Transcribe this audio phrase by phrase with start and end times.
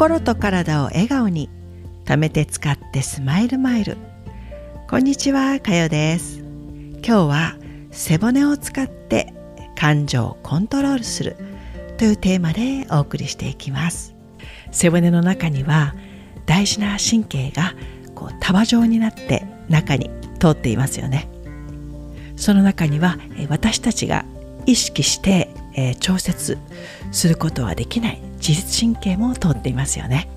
[0.00, 1.50] 心と体を笑顔に
[2.06, 3.98] 貯めて使ってスマイルマイル。
[4.88, 6.38] こんにちはかよです。
[6.38, 7.56] 今日は
[7.90, 9.34] 背骨を使って
[9.76, 11.36] 感情をコントロールする。
[11.98, 14.14] というテーマでお送りしていきます。
[14.70, 15.94] 背骨の中には
[16.46, 17.74] 大事な神経が
[18.14, 20.08] こう束状になって中に
[20.38, 21.28] 通っていますよね。
[22.36, 23.18] その中には
[23.50, 24.24] 私たちが
[24.64, 26.56] 意識して、え調節
[27.12, 28.29] することはできない。
[28.40, 30.28] 自律神経も通っていますよね。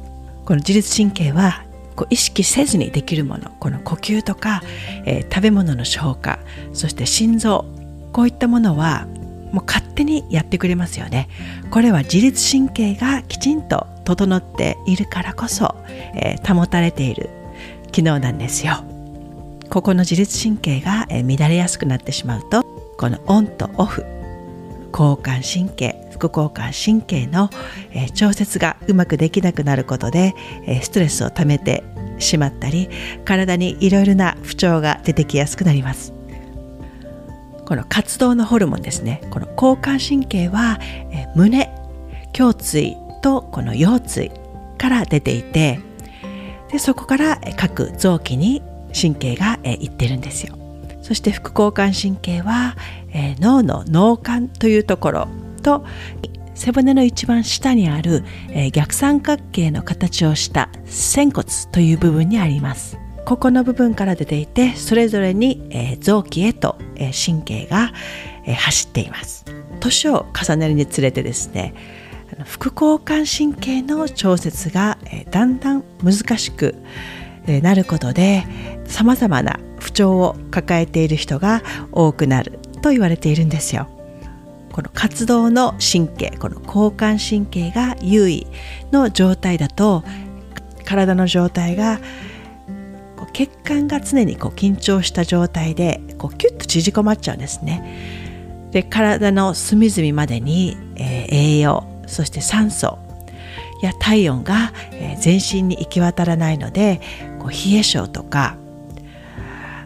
[0.46, 1.64] この自律神経は
[1.96, 3.50] こう意識せずにできるもの。
[3.60, 4.62] この呼吸とか、
[5.06, 6.40] えー、食べ物の消化
[6.74, 7.66] そして心臓
[8.12, 9.08] こういったものは
[9.52, 11.30] もう勝手にやってくれますよね。
[11.72, 15.76] これは自律神経がきちんと整っているからこそ、
[16.16, 17.30] えー、保たれている
[17.92, 18.84] 機能なんですよ。
[19.70, 22.64] ここの自律神経が、乱れやすくなってしまうと
[22.98, 24.06] このオンとオフ
[24.92, 27.50] 交感神経副交感神経の、
[27.92, 30.34] え、調節がうまくできなくなることで、
[30.66, 31.84] え、ストレスをためて
[32.20, 32.90] しまったり
[33.26, 36.14] 体にいろいろな不調が出てきやすくなります。
[37.66, 39.22] この活動のホルモンですね。
[39.32, 40.80] この交感神経は、
[41.12, 41.70] え、胸
[42.38, 44.32] 胸椎とこの腰椎
[44.78, 45.80] から出ていて
[46.72, 48.62] でそこから各臓器に
[49.00, 50.58] 神経がいってるんですよ。
[51.02, 52.78] そして副交感神経は、
[53.14, 55.28] え、脳の脳幹というところ
[55.64, 55.84] と
[56.56, 67.92] 背骨の一番下にある、えー、逆三角形の形をした仙骨という部分にありますここの部分から出ていてそれぞれに、えー、臓器へと、えー、神経が、
[68.46, 69.46] えー、走っています
[69.80, 71.74] 年を重ねるにつれてですね
[72.46, 76.76] 副交感神経の調節がえだんだん難しく
[77.46, 78.46] えなることで
[78.86, 81.62] さまざまな不調を抱えている人が
[81.92, 83.88] 多くなると言われているんですよ。
[84.74, 88.48] この活動の神経この交感神経が優位
[88.92, 90.04] の状態だと
[90.84, 92.00] 体の状態が
[93.34, 98.70] 血管が常にこう緊張した状態でこうキュッと縮こまっちゃうんですね。
[98.72, 102.98] で体の隅々までに、えー、栄養そして酸素
[103.84, 107.00] や体温が、えー、全身に行き渡らないので
[107.40, 108.58] こう冷え性とか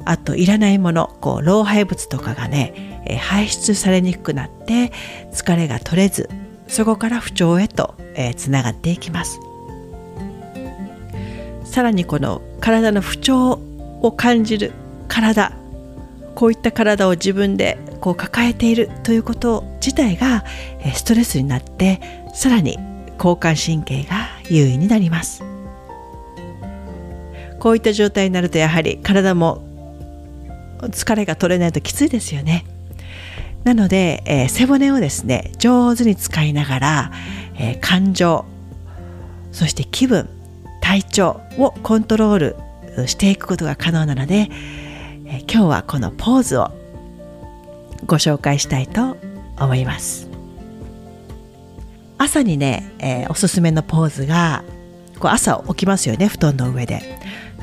[0.05, 4.91] あといらないものこう老廃物とかがね、え、排出されにくくなって
[5.31, 6.29] 疲れが取れず
[6.67, 9.39] そこから不調へと、え、つながっていきます。
[11.63, 13.59] さらにこの体の不調
[14.01, 14.71] を感じる
[15.07, 15.51] 体
[16.33, 20.45] こういった体を自分でこう抱えているということ自体が
[20.93, 21.99] ストレスになって
[22.33, 22.77] さらに
[23.17, 25.43] 交感神経が優位になります。
[27.59, 29.63] こういった状態になるとやはり体も
[30.81, 32.65] 疲れが取れないときついですよね。
[33.63, 37.11] なので、えー、背骨をですね上手に使いながら、
[37.55, 38.45] えー、感情
[39.51, 40.29] そして気分
[40.81, 42.37] 体調をコントロー
[42.97, 44.49] ルしていくことが可能なので、
[45.25, 46.71] えー、今日はこのポーズを
[48.05, 49.17] ご紹介したいと
[49.59, 50.29] 思います。
[52.19, 54.63] 朝にね、えー、おすすめのポーズが
[55.19, 57.01] こう朝起きますよね布団の上で。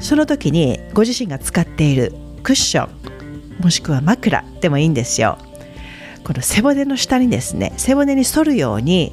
[0.01, 2.13] その時にご自身が使っている
[2.43, 3.14] クッション。
[3.61, 5.39] もしくは枕でもいいんですよ。
[6.25, 9.13] この背骨の下にですね背骨に反るように、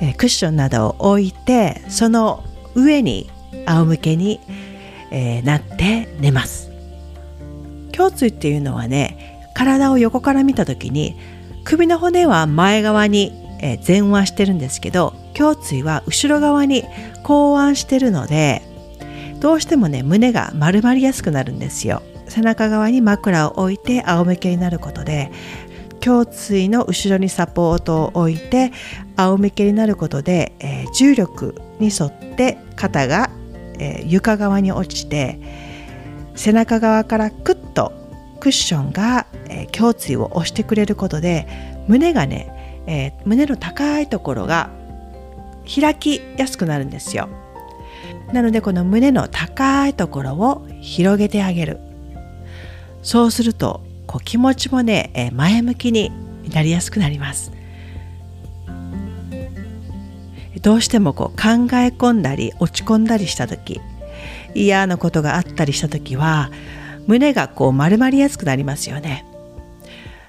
[0.00, 3.30] え、クッションなどを置いてその上に
[3.66, 4.40] 仰向けに、
[5.10, 6.70] え、なって寝ます。
[7.96, 11.16] 胸椎っていうのはね体を横から見た時に
[11.64, 16.84] 首の骨は前側に、え、前腕してるんですけど胸椎は後ろ側に
[17.22, 18.62] 後腕してるので
[19.40, 22.02] どうしてもね胸が丸まりやすくなるんですよ。
[22.30, 25.30] 背中側に枕を置いて仰向けになることで
[26.04, 28.72] 胸椎の後ろにサポートを置いて
[29.16, 33.30] 仰向けになることで、えー、重力に沿って肩が、
[33.78, 35.38] えー、床側に落ちて
[36.34, 37.92] 背中側からクッと
[38.40, 41.46] クッションが、えー、胸椎を押してくれることで
[41.86, 44.70] 胸がね、え胸の高いところが
[45.66, 47.28] 開きやすくなるんですよ。
[48.32, 51.89] なのでこの胸の高いところを広げてあげる。
[53.02, 56.10] そうするとこう気持ちもねえ前向きに
[56.52, 57.52] なりやすくなります。
[60.62, 61.38] どうしてもこう考
[61.76, 63.80] え込んだり落ち込んだりした時
[64.54, 66.50] 嫌なことがあったりした時は
[67.06, 69.24] 胸がこう丸まりやすくなりますよね。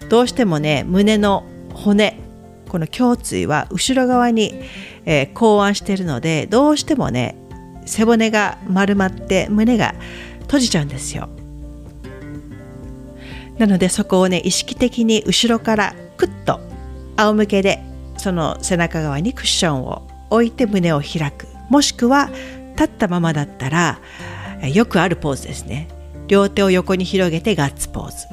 [0.10, 2.18] どうしてもね胸の骨
[2.70, 4.54] この胸椎は後ろ側に、
[5.06, 7.36] えー、考案しているのでどうしてもね
[7.86, 9.96] 背骨が丸まって胸が
[10.42, 11.30] 閉じちゃうんですよ。
[13.57, 16.59] なのでそこをね意識的に後ろからクッと
[17.18, 17.83] 仰向けで
[18.18, 21.48] その背中側にクッションを置いて胸を開く。
[21.69, 22.30] もしくは
[22.75, 24.00] 立ったままだったら
[24.74, 25.88] よくあるポーズですね。
[26.27, 28.27] 両手を横に広げてガッツポーズ。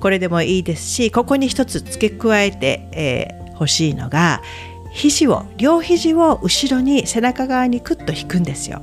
[0.00, 4.42] これでもいいですしここに一つ付け加えて、えー、欲しいのが
[4.92, 8.82] 肘を両肘を後ろに背中側にクッと引くんですよ。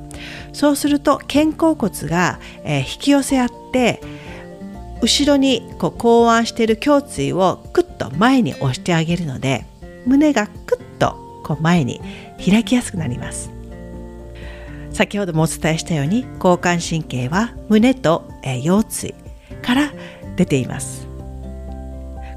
[0.52, 4.00] そうすると肩甲骨が、えー、引き寄せ合って
[5.04, 9.66] 後ろにこう考案している胸椎をクッと前に押してあげるので
[10.06, 12.00] 胸がクッとこう前に
[12.42, 13.50] 開きやすくなります。
[14.92, 19.14] 先ほどもお伝えしたように交感神経は胸と、え、腰椎
[19.60, 19.92] から
[20.36, 21.06] 出ています。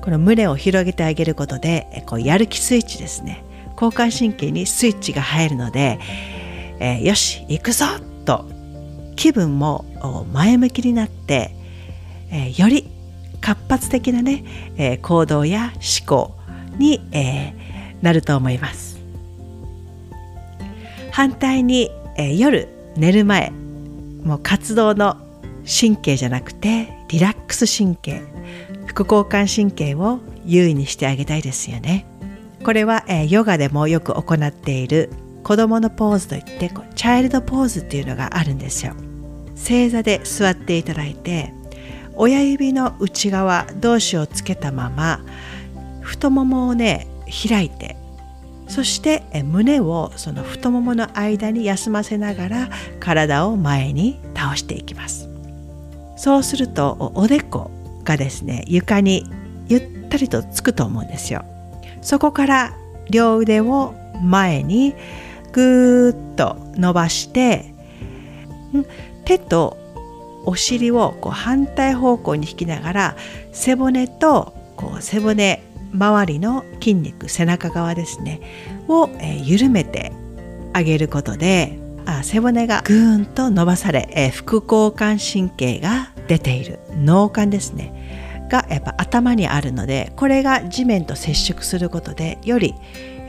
[0.01, 3.45] この胸を広げてあげることでこうやる気スイッチですね。
[3.81, 5.99] 交感神経にスイッチが入るので、
[6.79, 7.85] えー、よし行くぞ
[8.25, 8.45] と
[9.15, 9.85] 気分も
[10.33, 11.55] 前向きになって、
[12.31, 12.89] えー、より
[13.41, 14.43] 活発的なね、
[14.77, 16.35] えー、行動や思考
[16.77, 17.53] に、え
[18.01, 18.99] なると思います
[21.11, 23.51] 反対に、え夜寝る前
[24.23, 25.17] もう活動の
[25.65, 28.21] 神経じゃなくてリラックス神経
[28.85, 32.05] 副交感神経を優位にしてあげたいですよね。
[32.63, 35.09] これは、えー、ヨガでもよく行っている
[35.43, 38.93] 子供のポーズといってチャイルドポーズっていうのがあるんですよ
[39.55, 41.53] 正座で座っていただいて
[42.17, 45.21] 親指の内側同士をつけたまま
[46.01, 47.07] 太ももをね
[47.49, 47.95] 開いて
[48.67, 52.69] そして胸をその太ももの間に休ませながら
[52.99, 55.29] 体を前に倒していきます。
[56.17, 57.71] そうするとおでこ
[58.03, 59.25] がですね床に
[59.67, 61.45] ゆったりとつくと思うんですよ。
[62.01, 62.73] そこから
[63.09, 64.95] 両腕を前に
[65.53, 67.73] ぐーっと伸ばして
[69.25, 69.77] 手と
[70.47, 73.17] お尻をこう反対方向に引きながら
[73.51, 75.61] 背骨とこう背骨
[75.93, 78.41] 周りの筋肉背中側ですね
[78.87, 80.13] を、え、緩めて
[80.73, 92.73] あげることであ背骨がぐーんと伸ばされ、え、副交感神経が出ている脳幹ですねがやっぱ頭にあるのでこれが地面と接触することでより、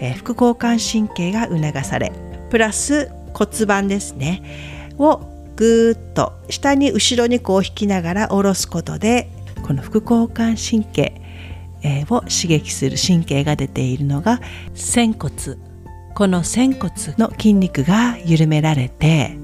[0.01, 2.13] え、副交感神経が促され
[2.51, 9.29] プラス骨盤ですねをぐーっと下に後ろにこう引きながら下ろすことで
[9.67, 11.21] この副交感神経、
[12.11, 14.41] を刺激する神経が出ているのが
[14.75, 15.33] 仙骨。
[16.15, 19.37] この仙骨の筋肉が緩められて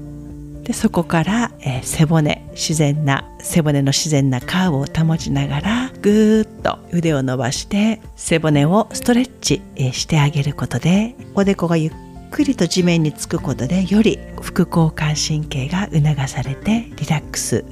[0.63, 11.93] でそこから、えー、背骨自然な背骨の自然なカーブを保ちながらぐーっと腕を伸ばして背骨をストレッチ、えー、してあげることでおでこがゆっ
[12.35, 17.63] くりと地面につくことでより副交感神経が促されてリラックス、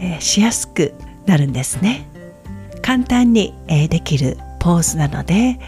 [0.00, 0.92] え、しやすく
[1.26, 2.04] なるんですね
[2.82, 5.60] 簡単に、え、できるポーズなので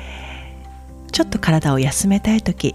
[1.12, 2.74] ちょっと体を休めたい時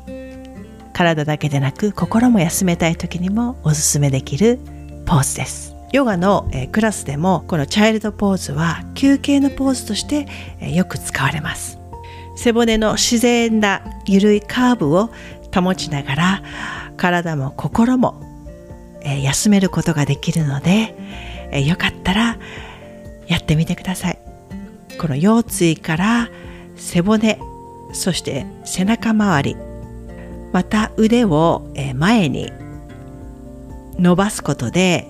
[0.94, 4.60] 体だけでなく心も休めたい時にもおすすめできる
[5.06, 5.75] ポーズです。
[5.92, 10.25] ヨガの、えクラスでもこのチャイルドポーズは休憩のポーズとして、
[10.62, 11.80] えよく使われます。
[12.36, 15.10] 背骨の自然な緩いカーブを
[15.62, 16.44] 保ちながら
[16.98, 18.22] 体も心も、
[19.02, 20.96] え休めることができるので、
[21.52, 22.38] えよかったら
[23.28, 24.19] やってみてください。
[24.98, 26.30] この腰椎から
[26.75, 27.40] 背骨
[27.94, 29.56] そして背中周り
[30.51, 32.51] また腕を前に
[34.00, 35.08] 伸ばすことで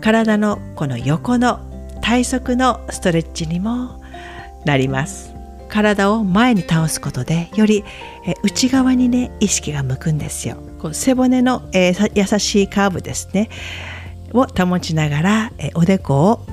[0.00, 1.60] 体のこの横の
[2.02, 4.00] 体側のストレッチにも
[4.64, 5.35] なります
[5.68, 7.84] 体を前に倒すことでより
[8.42, 10.56] 内側にね意識が向くんですよ。
[10.78, 13.48] こう背骨の、えー、優しいカーブですね。
[14.32, 16.46] を保ちながら、えおでこを、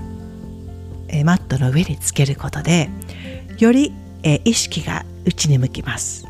[1.10, 2.90] えマットの上につけることで
[3.58, 3.94] より、
[4.24, 6.26] え意識が内に向きます。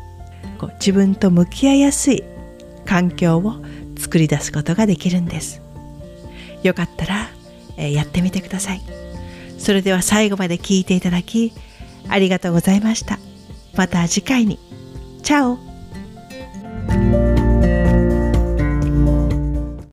[0.58, 2.24] こう自分と向き合いやすい
[2.84, 3.54] 環境を
[3.98, 5.62] 作り出すことができるんです。
[6.62, 7.28] よかったら、
[7.76, 8.80] え、やってみてください。
[9.58, 11.52] それでは最後まで聞いていただき
[12.08, 13.18] ありがとうございました。
[13.76, 14.58] また次回に。
[15.22, 17.33] チャオ。